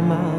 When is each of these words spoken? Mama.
Mama. 0.00 0.37